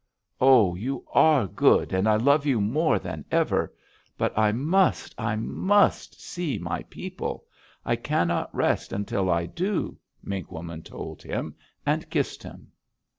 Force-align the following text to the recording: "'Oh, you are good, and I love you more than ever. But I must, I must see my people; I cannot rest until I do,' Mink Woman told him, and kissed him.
"'Oh, 0.39 0.73
you 0.73 1.05
are 1.13 1.45
good, 1.45 1.93
and 1.93 2.09
I 2.09 2.15
love 2.15 2.43
you 2.43 2.59
more 2.59 2.97
than 2.97 3.23
ever. 3.29 3.71
But 4.17 4.35
I 4.35 4.51
must, 4.51 5.13
I 5.15 5.35
must 5.35 6.19
see 6.19 6.57
my 6.57 6.81
people; 6.89 7.45
I 7.85 7.97
cannot 7.97 8.49
rest 8.55 8.91
until 8.93 9.29
I 9.29 9.45
do,' 9.45 9.99
Mink 10.23 10.51
Woman 10.51 10.81
told 10.81 11.21
him, 11.21 11.53
and 11.85 12.09
kissed 12.09 12.41
him. 12.41 12.71